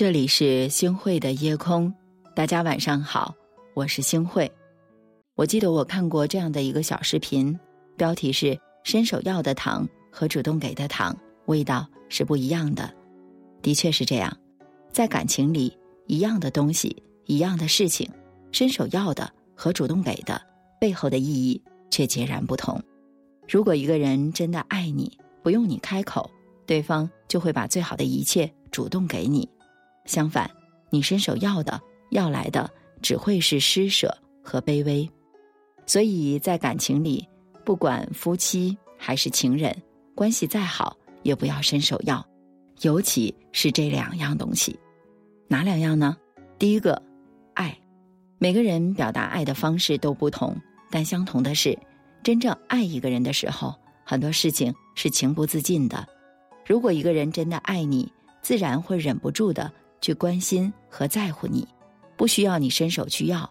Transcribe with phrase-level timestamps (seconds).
[0.00, 1.92] 这里是星汇的夜空，
[2.34, 3.34] 大家晚上好，
[3.74, 4.50] 我是星汇。
[5.34, 7.54] 我记得我看过这样的一个小视频，
[7.98, 11.14] 标题是“伸手要的糖和主动给的糖
[11.44, 12.90] 味道是不一样的”。
[13.60, 14.34] 的确是这样，
[14.90, 15.76] 在感情里，
[16.06, 16.96] 一样的东西，
[17.26, 18.10] 一样的事情，
[18.52, 20.40] 伸手要的和主动给的
[20.80, 22.82] 背后的意义却截然不同。
[23.46, 26.30] 如果一个人真的爱你，不用你开口，
[26.64, 29.46] 对方就会把最好的一切主动给你。
[30.10, 30.50] 相反，
[30.90, 32.68] 你伸手要的、要来的，
[33.00, 35.08] 只会是施舍和卑微。
[35.86, 37.24] 所以在感情里，
[37.64, 39.74] 不管夫妻还是情人，
[40.16, 42.26] 关系再好，也不要伸手要，
[42.80, 44.76] 尤其是这两样东西。
[45.46, 46.16] 哪两样呢？
[46.58, 47.00] 第一个，
[47.54, 47.78] 爱。
[48.38, 50.56] 每个人表达爱的方式都不同，
[50.90, 51.78] 但相同的是，
[52.24, 53.72] 真正爱一个人的时候，
[54.04, 56.04] 很多事情是情不自禁的。
[56.66, 59.70] 如果一个人真的爱你，自然会忍不住的。
[60.00, 61.66] 去关心和在乎你，
[62.16, 63.50] 不需要你伸手去要，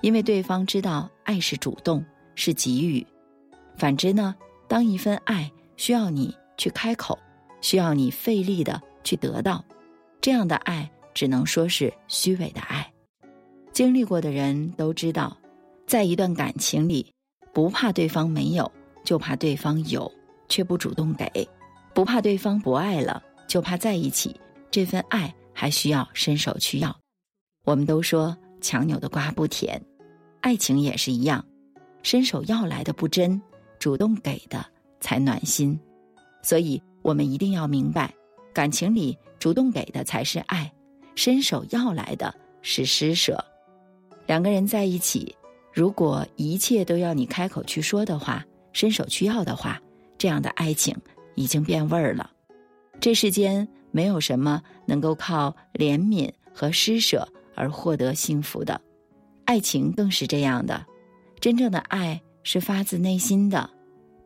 [0.00, 3.06] 因为对方知道爱是主动，是给予。
[3.76, 4.34] 反之呢，
[4.66, 7.18] 当一份爱需要你去开口，
[7.60, 9.64] 需要你费力的去得到，
[10.20, 12.90] 这样的爱只能说是虚伪的爱。
[13.72, 15.36] 经历过的人都知道，
[15.86, 17.12] 在一段感情里，
[17.52, 18.70] 不怕对方没有，
[19.04, 20.10] 就怕对方有
[20.48, 21.26] 却不主动给；
[21.94, 24.34] 不怕对方不爱了，就怕在一起
[24.70, 25.32] 这份爱。
[25.58, 26.96] 还需要伸手去要。
[27.64, 29.84] 我们都说强扭的瓜不甜，
[30.40, 31.44] 爱情也是一样，
[32.04, 33.42] 伸手要来的不真，
[33.80, 34.64] 主动给的
[35.00, 35.76] 才暖心。
[36.44, 38.14] 所以，我们一定要明白，
[38.54, 40.72] 感情里主动给的才是爱，
[41.16, 43.44] 伸手要来的是施舍。
[44.28, 45.34] 两个人在一起，
[45.74, 49.82] 如果一切都要你开口去说的话，伸手去要的话，
[50.18, 50.96] 这样的爱情
[51.34, 52.30] 已经变味儿了。
[53.00, 53.66] 这世间。
[53.90, 58.80] 没有什么能够靠怜悯和施舍而获得幸福的，
[59.44, 60.84] 爱情更是这样的。
[61.40, 63.68] 真正的爱是发自内心的，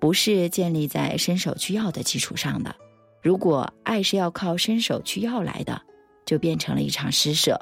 [0.00, 2.74] 不是建立在伸手去要的基础上的。
[3.22, 5.80] 如果爱是要靠伸手去要来的，
[6.24, 7.60] 就变成了一场施舍。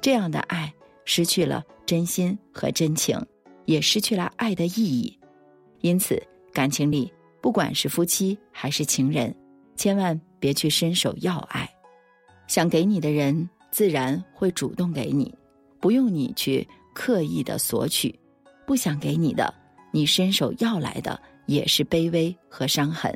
[0.00, 0.72] 这样的爱
[1.04, 3.18] 失去了真心和真情，
[3.66, 5.18] 也失去了爱的意义。
[5.80, 6.20] 因此，
[6.52, 9.34] 感情里不管是夫妻还是情人，
[9.76, 10.20] 千万。
[10.38, 11.68] 别去伸手要爱，
[12.46, 15.34] 想给你的人自然会主动给你，
[15.80, 16.64] 不用你去
[16.94, 18.14] 刻意的索取；
[18.66, 19.52] 不想给你的，
[19.90, 23.12] 你伸手要来的也是卑微和伤痕。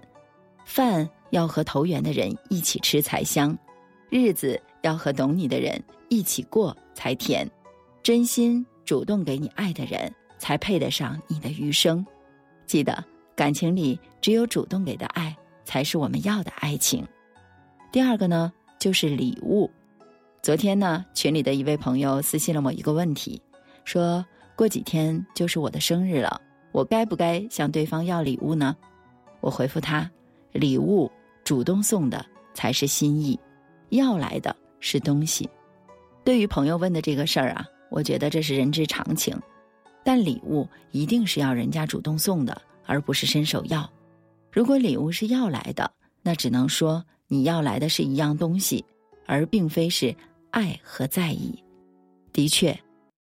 [0.65, 3.57] 饭要和投缘的人一起吃才香，
[4.09, 7.49] 日子要和懂你的人一起过才甜。
[8.03, 12.05] 真心主动给你爱的人，才配得上你的余生。
[12.67, 13.05] 记得，
[13.37, 15.37] 感情里只有主动给的爱。
[15.71, 17.07] 才是我们要的爱情。
[17.93, 19.71] 第二个呢，就是礼物。
[20.43, 23.41] 昨天呢，群里的一位朋友私信了我一个问题，
[23.85, 24.25] 说
[24.57, 26.41] 过几天就是我的生日了，
[26.73, 28.77] 我该不该向对方要礼物呢？
[29.41, 30.11] 我回复他：
[30.51, 31.09] 礼物
[31.45, 33.39] 主动送的才是心意，
[33.91, 35.49] 要来的是东西。
[36.25, 39.41] 对于朋友问的这个事儿啊，我觉得这是人之常情，
[40.03, 43.89] 但礼物一定是要人家主动送的，而不是伸手要。
[44.53, 45.91] 如果礼物是要来的，
[46.23, 48.85] 那只能说你要来的是一样东西，
[49.27, 50.15] 而并非是
[50.51, 51.55] 爱和在意。
[52.33, 52.79] 的确，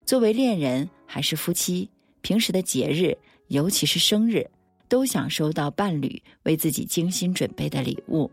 [0.05, 1.89] 作为恋人还是夫妻，
[2.21, 3.17] 平时的节日，
[3.47, 4.49] 尤其是生日，
[4.87, 8.31] 都想收到伴侣为自己精心准备的礼物，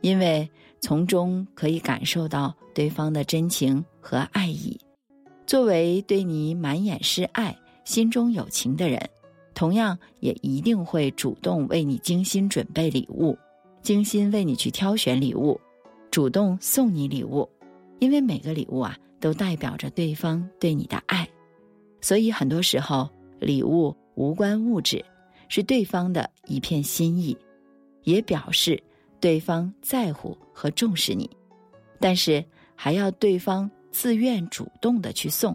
[0.00, 0.48] 因为
[0.80, 4.78] 从中可以感受到对方的真情和爱意。
[5.46, 8.98] 作为对你满眼是爱、心中有情的人。
[9.60, 13.36] 同样也一定会主动为你精心准备礼物，
[13.82, 15.60] 精心为你去挑选礼物，
[16.10, 17.46] 主动送你礼物，
[17.98, 21.28] 因为每个礼物啊都代表着对方对你的爱，
[22.00, 23.06] 所以很多时候
[23.38, 25.04] 礼物无关物质，
[25.50, 27.36] 是对方的一片心意，
[28.04, 28.82] 也表示
[29.20, 31.28] 对方在乎和重视你，
[31.98, 32.42] 但是
[32.74, 35.54] 还要对方自愿主动的去送，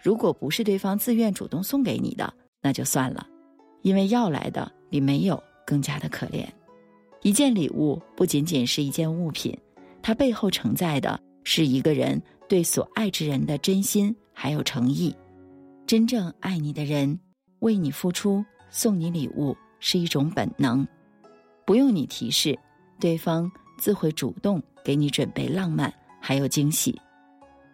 [0.00, 2.32] 如果不是对方自愿主动送给你的，
[2.62, 3.26] 那就算了。
[3.82, 6.46] 因为要来的比没有更加的可怜。
[7.22, 9.56] 一件礼物不仅仅是一件物品，
[10.02, 15.14] 它背后承载的是一个人对所爱之人的真心还有诚意。
[15.86, 17.18] 真正爱你的人，
[17.60, 20.86] 为你付出，送你礼物是一种本能，
[21.64, 22.58] 不用你提示，
[22.98, 26.98] 对方自会主动给你准备浪漫还有惊喜。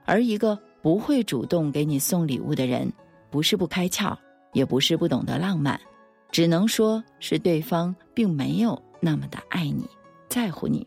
[0.04, 2.90] 而一个不会主动给你送礼物的人，
[3.30, 4.16] 不是不开窍，
[4.52, 5.78] 也不是不懂得浪漫。
[6.30, 9.88] 只能说是对方并没有那么的爱你，
[10.28, 10.86] 在乎你。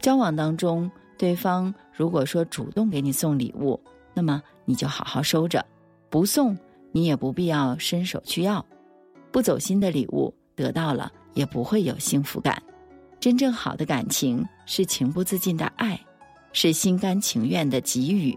[0.00, 3.80] 交往当中，对方如果说主动给你送礼物，
[4.14, 5.64] 那么你就好好收着，
[6.10, 6.56] 不送
[6.92, 8.64] 你也不必要伸手去要。
[9.30, 12.60] 不走心的礼物得到了也不会有幸福感。
[13.20, 16.00] 真正好的感情是情不自禁的爱，
[16.52, 18.36] 是心甘情愿的给予。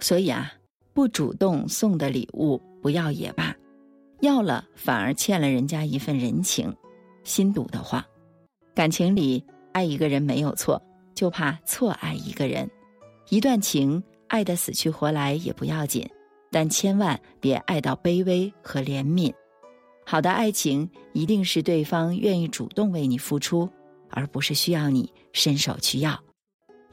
[0.00, 0.52] 所以啊，
[0.92, 3.54] 不主动送的礼物不要也罢，
[4.20, 6.74] 要了反而欠了人家一份人情。
[7.22, 8.02] 心堵得慌。
[8.74, 10.80] 感情里爱一个人没有错，
[11.14, 12.68] 就怕错爱一个人。
[13.28, 16.08] 一段情爱得死去活来也不要紧，
[16.50, 19.32] 但千万别爱到卑微和怜悯。
[20.06, 23.68] 好的爱情一定是对方愿意主动为你付出，
[24.08, 26.18] 而不是需要你伸手去要。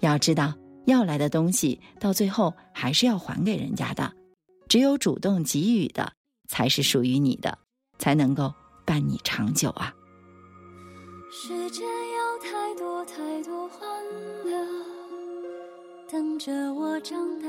[0.02, 0.54] 要知道，
[0.86, 4.14] 要来的东西到最后还是要还给人家的。
[4.68, 6.12] 只有主动给予的，
[6.48, 7.58] 才是属于你的，
[8.00, 8.54] 才能够
[8.86, 9.94] 伴你长久啊。
[11.30, 13.88] 世界有太多太多欢
[14.46, 14.66] 乐，
[16.10, 17.48] 等着我长大，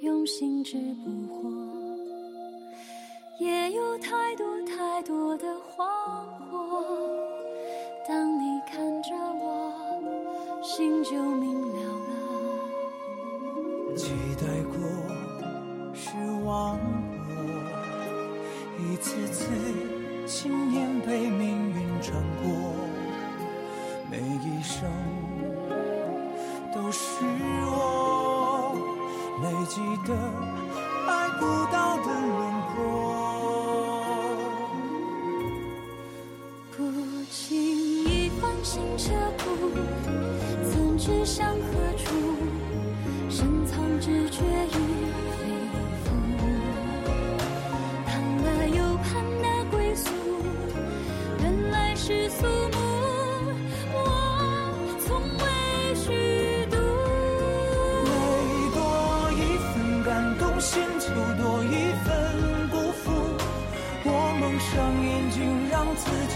[0.00, 1.50] 用心直不惑；
[3.38, 5.86] 也有太多太多的慌
[6.50, 6.82] 惑，
[8.08, 9.70] 当你看着我，
[10.62, 12.08] 心就明了了。
[13.94, 14.78] 期待过，
[15.94, 17.05] 失望过，
[18.78, 19.46] 一次次
[20.26, 21.86] 信念被命运。
[22.02, 22.74] 穿过
[24.10, 24.86] 每一生，
[26.74, 27.24] 都是
[27.64, 28.76] 我
[29.42, 30.14] 累积的
[31.08, 31.42] 爱不
[31.72, 32.36] 到的轮
[32.74, 32.76] 廓。
[36.76, 36.76] 不
[37.30, 39.44] 经意放心车库，
[40.70, 41.58] 曾志向何
[41.96, 42.04] 处？
[43.30, 44.44] 深藏直觉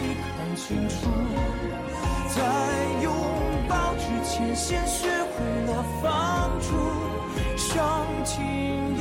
[0.02, 1.10] 你看清楚，
[2.34, 2.40] 在
[3.02, 3.12] 拥
[3.68, 6.68] 抱之前，先学会了放逐，
[7.58, 8.34] 伤情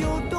[0.02, 0.39] 有多。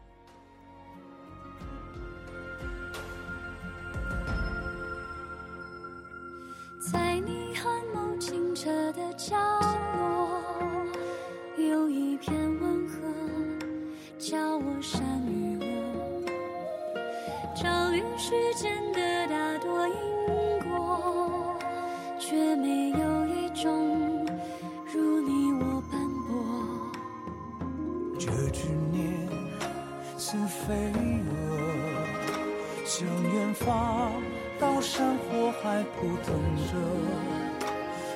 [36.01, 36.33] 苦等
[36.65, 36.73] 着，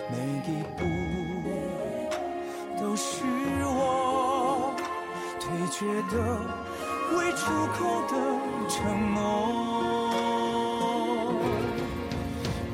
[0.09, 0.17] 每
[0.49, 0.81] 一步
[2.79, 3.23] 都是
[3.61, 4.73] 我
[5.39, 6.13] 退却的、
[7.15, 7.43] 未出
[7.77, 7.77] 口
[8.07, 8.11] 的
[8.67, 8.73] 承
[9.13, 9.15] 诺。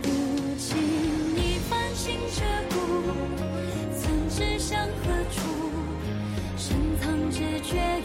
[0.01, 0.07] 如
[0.57, 0.69] 今
[1.35, 2.39] 你翻新这
[2.69, 2.73] 故，
[3.93, 4.89] 曾知向何
[5.29, 5.35] 处，
[6.55, 6.69] 深
[7.01, 8.00] 藏着决。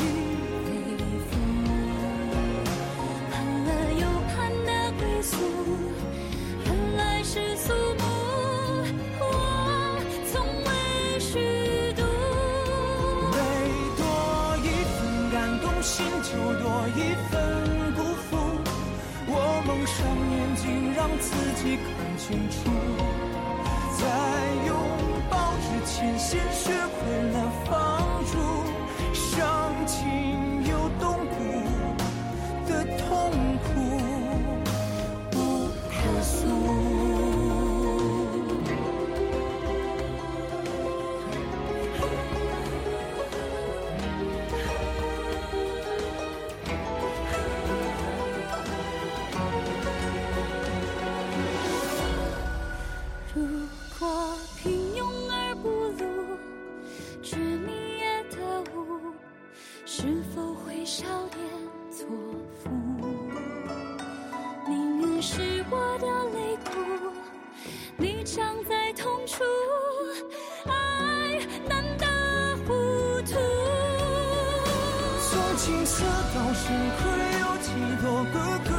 [75.88, 76.66] 此道是
[76.99, 77.00] 会
[77.40, 77.71] 有几
[78.02, 78.37] 多格
[78.69, 78.71] 格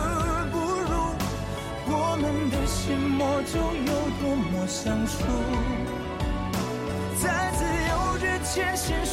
[0.51, 0.91] 不入，
[1.87, 3.55] 我们的心魔就
[3.87, 5.15] 有多么相处。
[7.23, 9.05] 在自由之前先，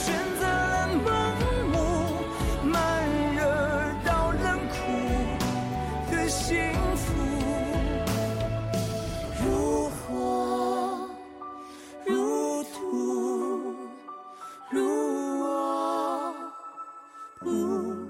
[17.74, 18.08] 不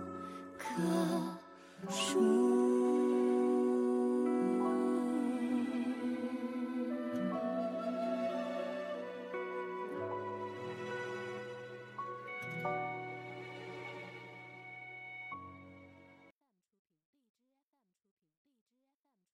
[0.59, 2.44] 可数。